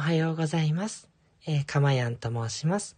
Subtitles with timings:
[0.00, 1.10] おはようございます。
[1.46, 2.96] えー、かまやんと申します。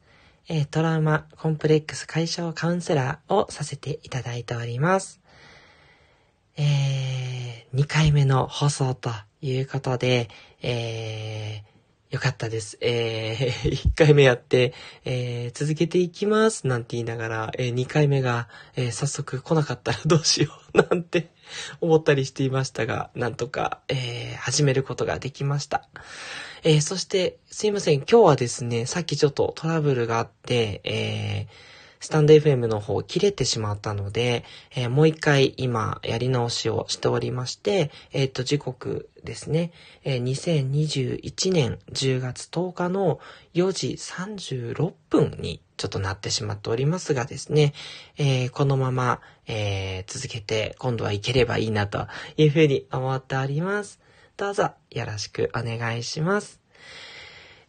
[0.48, 5.20] えー、トラウマコンプレックス解消カウンセラーをさせていただいております。
[6.56, 9.10] えー、2回目の放送と
[9.40, 10.28] いうことで、
[10.62, 12.78] えー、よかったです。
[12.80, 14.72] えー、 1回目やって、
[15.04, 21.30] えー、続けていきますなんて言いながら、えー、2回目が、えー、早速来なかったらどうしよう なんて
[21.80, 25.88] 思ったりしていましたが、なんとか、えー、始めることができました。
[26.64, 27.96] えー、そして、すいません。
[27.96, 31.54] 今日はですね、さっきちょっとトラブルがあって、えー、
[31.98, 34.44] スタンド FM の方切れてしまったので、
[34.76, 39.72] えー、もう一回今やり直しをしておりまして、えっ、と、時刻ですね、
[40.04, 43.18] えー、2021年10月10日の
[43.54, 47.72] 4時36分にちょっとなってしまっておりますがですね、
[48.18, 53.98] えー、このまま、え続けて今度はいければいいなというふうに思っております。
[54.36, 56.61] どうぞよろしくお願いします。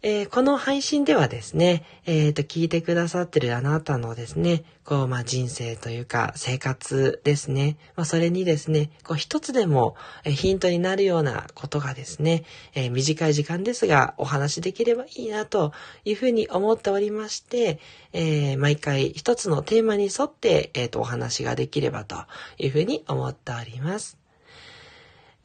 [0.05, 7.77] えー、この配信ではですね、えっ、ー、と、聞いてくださってるあなたのですね、こう、まあ、人生というか、生活ですね。
[7.95, 12.43] まあ、それにですね、こう、一つでも、えヒントになるようなことがですね、
[12.75, 15.71] えー、短い時間ですが、お話しできればいいな、と
[16.03, 17.79] いうふうに思っておりまして、
[18.11, 22.17] え毎回一つのテーマに沿って、えっ、と、お話ができればと
[22.57, 24.22] いうふうに思っております。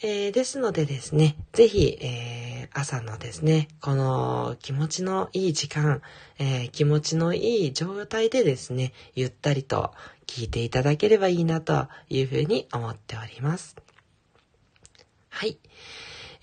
[0.00, 6.02] えー、ですのでですね、ぜひ、えー、朝のですね、この気持ちのいい時間、
[6.38, 9.92] えー、気持ちのいい状態でですね、ゆったりと
[10.28, 13.74] 聞いていただければいいなというふうに思っております。
[15.30, 15.58] はい。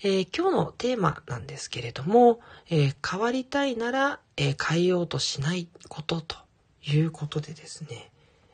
[0.02, 6.36] えー、今日のテーマなんですけれども、えー、変わりたいなら、えー、変えようとしないことと
[6.86, 8.10] いうことでですね、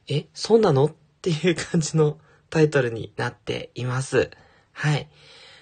[0.06, 0.84] え、そうなの？
[0.84, 2.18] っていう感じの
[2.50, 4.30] タイトルになっています。
[4.72, 5.08] はい。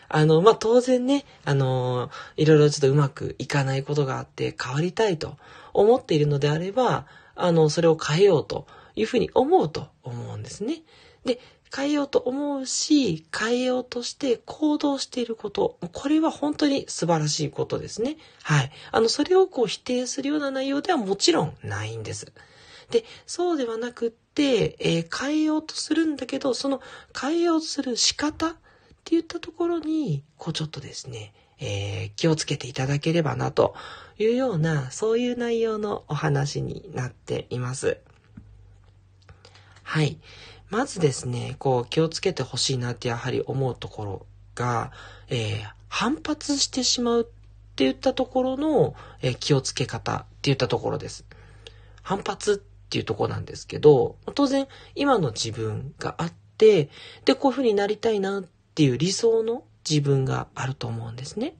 [0.08, 5.36] あの、まあ、当然ね、あのいろいろちょっとうまくいかないことがあって変わりたいと
[5.72, 8.66] 思っているのであれば、あの、それを変えようと
[8.96, 10.82] いうふうに思うと思うんですね。
[11.24, 11.40] で、
[11.74, 18.16] 変えようと思うし、変えようとして行動していること、これは本当に素晴らしいことですね。
[18.42, 18.72] はい。
[18.90, 22.32] あの、それをこう否定するような内容ではもちろんないんです。
[22.90, 26.80] で、そうではなくって、えー、変えようとするんだけど、その
[27.18, 28.56] 変えようとする仕方、
[29.00, 33.74] って言ったところに、こうちょっとですね、えー、気をつけていただければなと
[34.18, 37.98] いうような、そういう内容のお話になっています。
[39.82, 40.18] はい。
[40.68, 44.92] まずですね、こう気をつけてほしいなってやはり思うところが、
[45.28, 51.24] えー、反発してしまうって言ったところの、えー、気をつけ方って言ったところです。
[52.02, 56.88] 反発っていうところなんですけど、当然今の自分があって、
[57.24, 58.44] で、こういう風になりたいなっ
[58.80, 61.54] っていう理想の自分があると思うんですね。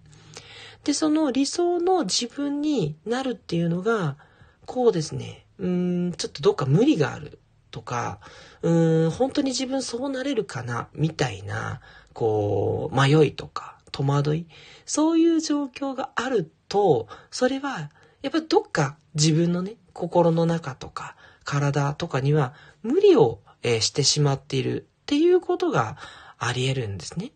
[0.85, 4.17] で、その理想の自分になるっていうのが、
[4.65, 7.39] こうですね、うーん、ちょっとどっか無理がある
[7.71, 8.21] とか、
[8.63, 11.83] うーん、本当に自分そうなれるかな、みたいな、
[12.15, 14.47] こう、迷いとか、戸惑い、
[14.87, 17.91] そういう状況があると、それは、
[18.23, 25.99] やっぱりどっか自分のね、心の中とか、体とかには無理を、えー、してしまっているっていうことが
[26.41, 27.31] あり得るんですね。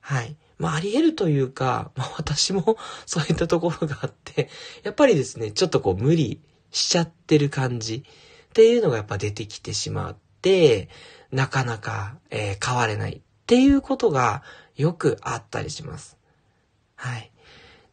[0.00, 0.36] はい。
[0.58, 4.50] まあ、あり得るというか、 まあ、私も そういったところがあって、
[4.82, 6.40] やっぱりですね、ちょっとこう無理
[6.70, 8.04] しちゃってる感じ
[8.50, 10.88] っていうのがやっぱ出てきてしまって、
[11.30, 14.42] なかなか、えー、変われないっていうことが
[14.76, 16.18] よくあったりします。
[16.96, 17.30] はい。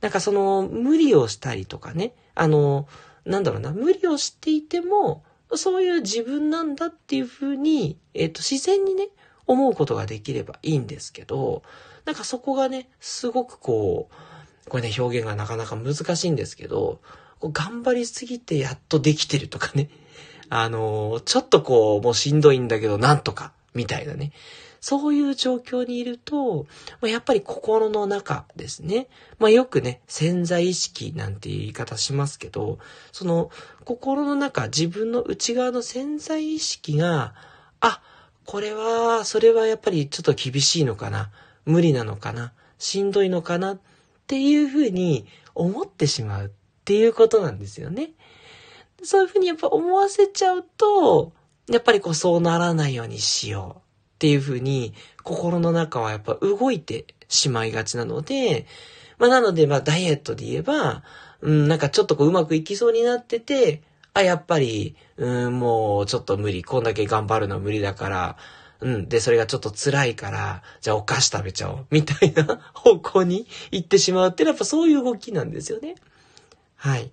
[0.02, 2.88] なんかその、無理をしたりとかね、あの、
[3.26, 5.24] なんだろうな、無理をしていても、
[5.56, 9.10] そういう自分なんだっていうふうに、えっ、ー、と、自然にね、
[9.48, 11.64] 思うことができればいいんですけど、
[12.06, 17.00] なんかそこがね、すごくこう、これね、表現がなかなか難しいんですけど、
[17.42, 19.90] 頑張りすぎてやっとできてるとかね。
[20.50, 24.32] あのちょっとこう、もうしんどいんだけど、なんとか、みたいなね。
[24.80, 26.68] そういう状況にいると、
[27.02, 29.08] やっぱり心の中ですね。
[29.40, 32.78] まあ、よくね、潜在意識なんて言い方しますけど、
[33.12, 33.50] その
[33.84, 37.34] 心の中、自分の内側の潜在意識が、
[37.80, 38.04] あ、
[38.46, 41.32] これは、それはやっぱりちょっと厳しいのかな。
[41.66, 42.54] 無理なのかな。
[42.78, 43.74] しんどいのかな。
[43.74, 43.80] っ
[44.28, 46.50] ていうふうに思ってしまうっ
[46.84, 48.12] ていうことなんですよね。
[49.04, 51.32] そういうふうにやっぱ思わせちゃうと、
[51.68, 53.82] やっぱりこうそうならないようにしようっ
[54.20, 54.94] ていうふうに
[55.24, 58.68] 心の中はやっぱ動いてしまいがちなので、
[59.18, 61.04] まあなのでまあダイエットで言えば、
[61.42, 63.82] うん、なんかちょっとこううまくいきそうになってて、
[64.16, 66.64] あ、やっぱり、うん、もうちょっと無理。
[66.64, 68.38] こんだけ頑張るの無理だから、
[68.80, 69.10] うん。
[69.10, 71.88] で、それがちょっと辛いから、じゃあお菓子食べちゃおう。
[71.92, 75.96] みたいな方向に行ってしまうっていうのはやっぱそういう動きなんですよね。
[76.78, 77.12] はい。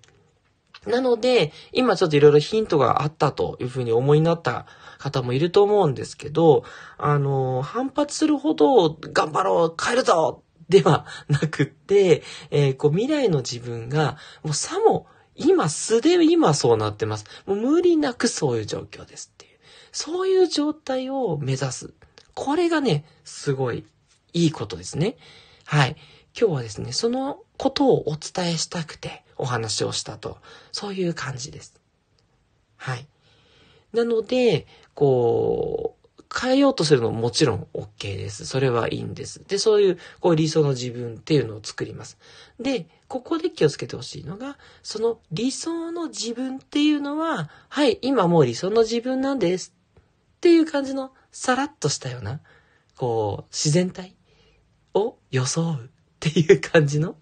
[0.87, 4.65] なので、今ちょっといろいろヒントがあったというふうに思いになった
[4.97, 6.63] 方もいると思うんですけど、
[6.97, 17.25] あの、反発するほど頑張ろう、変えるぞではなくって、えー、こう未来の自分が、もうさも今素で今そうなってます。
[17.45, 19.57] もう無理なくそういう状況ですっていう。
[19.91, 21.93] そういう状態を目指す。
[22.33, 23.85] これがね、すごい
[24.33, 25.17] いいことですね。
[25.65, 25.95] はい。
[26.39, 30.37] 今日はですね、そのことをお伝えしたくてお話をしたと。
[30.71, 31.79] そういう感じです。
[32.77, 33.07] はい。
[33.93, 36.02] なので、こう、
[36.35, 38.45] 変えようとするのももちろん OK です。
[38.45, 39.43] それはいいんです。
[39.47, 42.17] で、そういう、こう理想の自分っていうのを作ります。
[42.59, 49.75] で、ここで気をつけてほしいのが、その理想の自分っていうのは、はい、今もう理想の自分なんです。
[50.37, 52.41] っていう感じの、さらっとしたような、
[52.97, 54.15] こう、自然体
[54.93, 55.89] を装うっ
[56.19, 57.15] ていう感じの、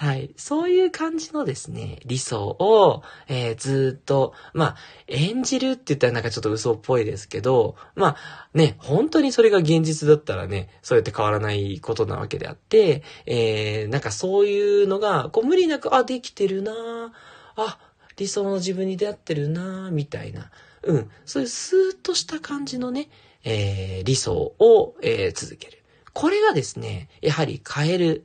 [0.00, 0.32] はい。
[0.38, 4.76] そういう感じのですね、理想を、えー、ずっと、まあ、
[5.08, 17.12] 演じるって言ったらなんかちょっと嘘っぽいですけど、まあ、ね、本当にそれが現実だったらね、そうやって変わらないことなわけであって、えー、なんかそういうのが、こう無理なく、あ、できてるな
[17.56, 17.78] あ、
[18.16, 20.50] 理想の自分に出会ってるなみたいな、
[20.82, 23.10] うん、そういうスーッとした感じのね、
[23.44, 25.80] えー、理想を、えー、続ける。
[26.14, 28.24] これがですね、やはり変える、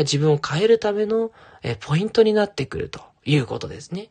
[0.00, 1.32] 自分を変えるための、
[1.80, 4.10] ポイントになってくるということですね。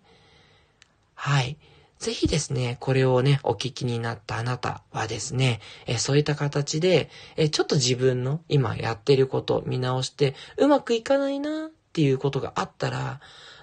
[1.15, 1.57] はい。
[1.99, 13.19] ぜひですね、これをね、お聞きになったあなたはですね、えそういった形で、えちょっと自分の今やってることを見直して、うまくいかないなっていうことがあったら、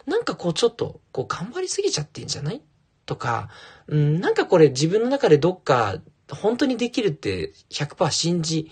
[0.06, 2.62] なんかこうちょっと、こう頑張りすぎちゃってんじゃない？
[3.06, 3.48] とか、
[3.88, 5.96] うん、なんかこれ自分の中でどっか
[6.30, 8.70] 本当にできるって100%信じ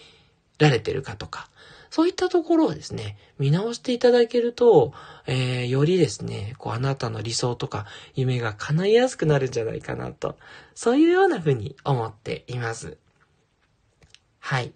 [0.58, 1.48] られてるかとか、
[1.90, 4.92] そういったところをですね、見直していただけると、
[5.26, 10.36] えー、よりですね、こう、あなたの理想とか夢が叶いやすくなるんじゃないかなと、
[10.74, 12.96] そういうような風に思っています。
[14.38, 14.72] はい。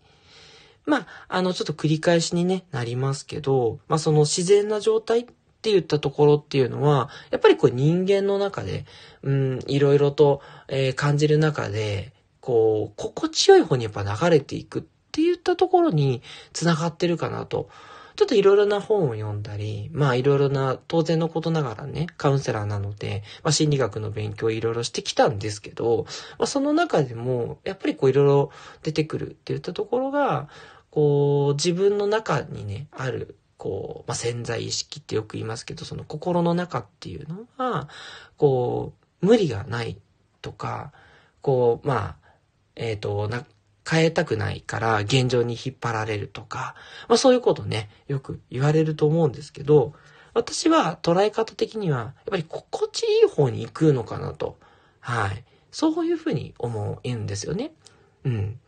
[0.87, 8.87] まあ、あの、ちょっと繰り返しにね、なりますけど、まあ、その自然な状態って言ったところっていうのは、やっぱりこう人間の中で、
[9.23, 14.83] うん、いろいろと、えー、感じる中で、こう、心地よい方にやっぱ流れていくっ
[15.41, 16.23] ったところに
[16.53, 17.69] 繋がってるかなと。
[18.17, 26.05] ちょっといろいろな本を読んだり、まあいろいろな当然のことながらね、カウンセラーなので、まあ心理学の勉強をいろいろしてきたんですけど、
[26.39, 28.51] まあその中でも、やっぱりこういろいろ
[28.83, 30.51] 出てくるって言ったところが、
[30.91, 37.89] こう自分の中にね、ある、こう、まあ潜在意識ってよく言いますけど、その心の中っていうのは、
[38.37, 38.93] こ
[39.23, 39.97] う、無理がない
[40.43, 40.93] とか、
[41.41, 42.17] こう、まあ、
[42.77, 43.47] えっ、ー、と、な、
[43.91, 46.75] 変えたくないから現状に引っ張られるとか、
[47.09, 49.95] まあそういうことね、よく言われると思うんですけど、
[50.33, 54.59] 私は捉え方的には、やっぱり心地いい方に行くのかなと。
[55.01, 55.45] はい。
[55.73, 57.73] そういうふうに思うんですよね。
[58.25, 58.61] うん。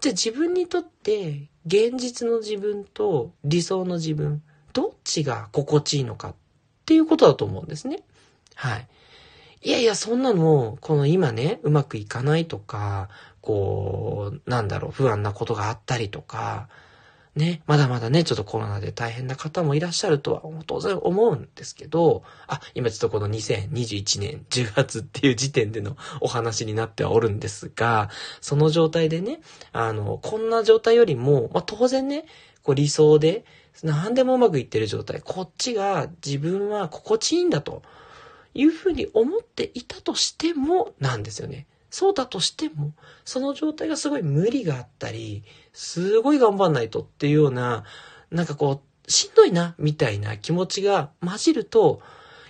[0.00, 4.42] じゃあ自分にとって現実の自分と理想の自分、
[4.72, 6.34] どっちが心地いいのかっ
[6.84, 8.02] ていうことだと思うんですね。
[8.54, 8.88] はい。
[9.62, 13.08] いやいや、そんなの、この今ね、うまくいかないとか、
[13.48, 16.68] こう、なんだろう、不安なことがあったりとか、
[17.34, 28.10] ね、まだまだね、ちょっとコロナで大変な方もいらっしゃるとは当然思うんですけど、あ、今ちょっとこの2021年10月っていう時点でのお話になってはおるんですが、
[28.42, 29.40] その状態でね、
[29.72, 32.26] あの、こんな状態よりも、まあ、当然ね、
[32.62, 33.46] こう理想で、
[33.82, 37.80] 何でもうまくいってる状態、こっちが自分は心地いいんだと
[38.52, 41.66] いうふうに思っていたとしてもなんですよね。
[41.90, 42.92] そうだとしても、
[43.24, 45.42] その状態がすごい無理があったり、
[45.72, 47.84] すごい頑張んないとっていうような、
[48.30, 52.02] なんかこう、しんどいな、みたいな気持ちが混じると、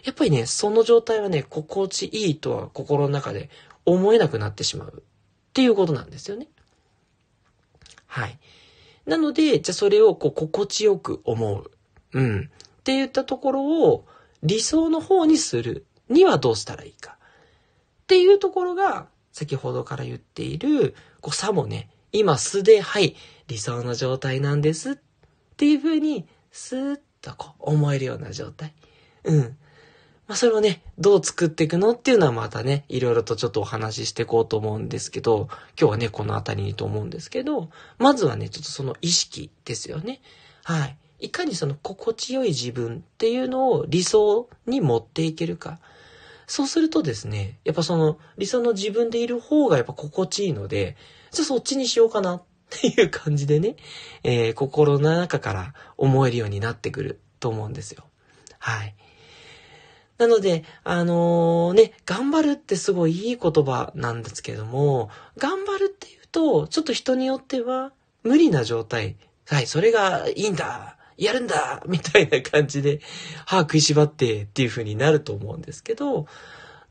[0.05, 3.51] やっぱりね、その状態はね、心地いいとは心の中で
[3.85, 5.03] 思えなくなってしまうっ
[5.53, 6.49] ていうことなんですよね。
[8.07, 8.39] はい。
[9.07, 11.71] なので、じゃあそれをこう心地よく思う。
[12.13, 12.41] うん。
[12.41, 14.07] って言ったところを
[14.43, 17.17] 理想の方にするにはどうしたらいいか。
[18.03, 23.17] っていうところが先ほどから言っている、こう、さもね、今素で、はい、
[23.49, 24.97] 理想の状態なんですっ
[25.57, 28.75] ていう風に、スーッとこう、思えるような状態。
[29.25, 29.57] うん。
[30.29, 40.21] まあ、それをね、どう作っていくのっていうのはまたね、いろいろとちょっとお話ししていこうと思うんですけど、今日はね、このあたりにと思うんですけど、まずはね、ちょっとその意識ですよね。
[40.65, 40.99] はい。
[41.21, 45.81] いかにその心地よい自分っていうのを理想に持っていけるか。
[46.49, 50.97] そうするとですね、やっぱその理想の自分でいる方がやっぱ心地いいので、
[51.31, 53.77] じゃあそっちにしようかなっていう感じでね、
[54.25, 58.05] えー、心の中から思えるようになってくると思うんですよ。
[58.59, 58.95] はい。
[60.17, 69.17] なので、あのー、ね、頑張るってすごいいい言葉なんですけども、頑張るっていうと、ちょっと人によっては無理な状態。
[69.47, 70.98] はい、それがいいんだ。
[71.19, 73.01] やるんだみたいな感じで、
[73.45, 76.27] 歯食いしばってっていう風になると思うんですけど、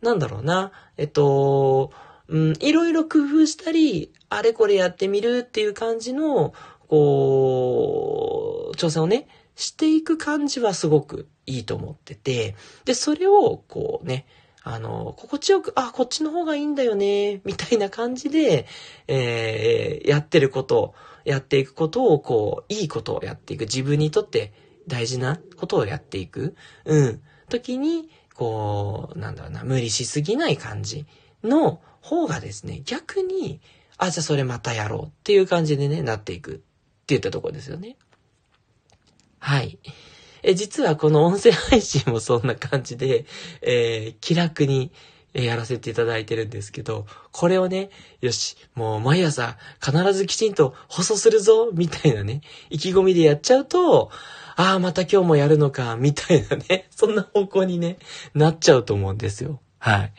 [0.01, 0.71] なんだろうな。
[0.97, 1.91] えっと、
[2.27, 6.53] うん、いろいろ工夫したり、あれこれやってみるっていう感じの、
[6.89, 14.25] こう、挑戦をね、していく感じはすごくいいと思ってて、で、それを、こうね、
[14.63, 18.67] あの、心地よく、あ、こっちの方がいいんだよね、みたいな感じで、
[19.07, 20.93] えー、やってること、
[21.27, 23.61] やっていくことを、こう、いいことをやっていく。
[23.61, 24.53] 自分にとって
[24.87, 26.55] 大事なことをやっていく。
[26.85, 27.21] うん。
[27.49, 31.05] 時に、こう、なんだろうな、無理しすぎない感じ
[31.43, 33.59] の方がですね、逆に、
[33.97, 36.61] あ、じゃあそれまたやろうっていう感じでね、なっていくって
[37.07, 37.97] 言ったところですよね。
[39.39, 39.79] はい。
[40.43, 43.25] え、実はこの音声配信もそんな感じで、
[43.61, 44.93] えー、気楽に、
[45.37, 47.91] えやらせていただいてるんですけど、これをね、
[48.21, 52.41] よし、もう毎朝必ずきちんと放送するぞ、みたいなね、
[52.71, 54.09] 意気込みでやっちゃうと、
[54.55, 57.99] ああ、また今日もやるのか、みたいなね、 そんな方向にね、
[58.33, 59.61] なっちゃうと思うんですよ。
[59.77, 60.13] はい。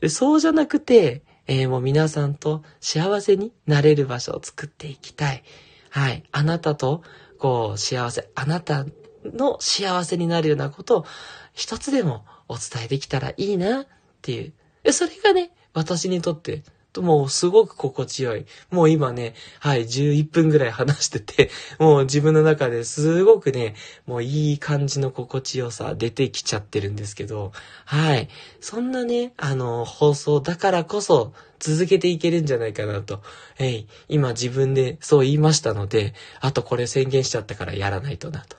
[0.00, 5.42] でそうじゃなくて、えー、もう皆さんと幸せになれる場所を作っていきたい。
[5.90, 6.22] はい。
[6.30, 7.02] あなたと、
[7.38, 8.86] こう、幸せ、あなた
[9.24, 11.06] の幸せになるようなことを
[11.52, 13.86] 一つでもお伝えできたらいいなっ
[14.22, 14.52] ていう。
[14.92, 16.62] それがね、私にとって
[16.98, 18.46] もうすごく心地よい。
[18.70, 27.52] もう今ね、はい、11分ぐらい話してて、 もう自分の中ですごくね、もういい感じの心地よさ出てきちゃってるんですけど、
[27.84, 28.28] はい。
[28.60, 33.22] そんなね、あの、放送だからこそ続けていけるんじゃないかなと。
[33.60, 38.56] えい、今自分でそう言いましたので、あとこれ宣言しちゃったからやらないとなと。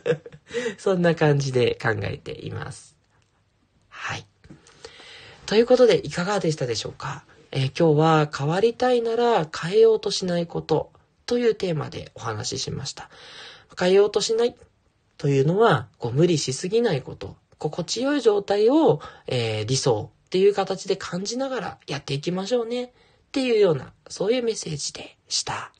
[0.76, 2.96] そんな感じで考えています。
[3.88, 4.26] はい。
[5.46, 7.24] ということで、いかがでしたでしょうか？
[7.52, 10.90] えー、今日は変わりたいなら変えようとしないこと
[11.24, 13.08] というテーマでお話ししました。
[13.78, 14.56] 変えようとしない
[15.18, 22.90] というのは、こう無理しすぎないこと、心地よい状態を、えー、理想っていう形で感じながらやっていきましょうねっ
[23.30, 25.72] ていうような、そういうメッセージでした。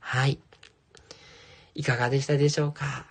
[0.00, 0.40] はい。
[1.76, 3.06] いかがでしたでしょうか？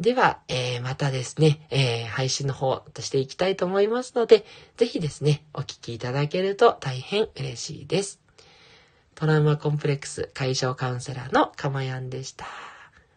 [0.00, 4.44] では、えー、またですね、えー、配信の方としていきたいと思いますので、
[4.76, 8.20] ぜひですね、お聞きいただけると大変嬉しいです。
[9.14, 12.46] トラウマコンプレックス解消カウンセラーのかまやんでした。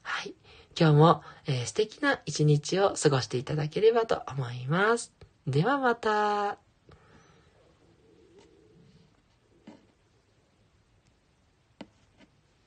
[0.04, 0.36] はい。
[0.80, 5.12] 今日も、えー、素敵な一日を過ごしていただければと思います。
[5.48, 6.67] ではまた。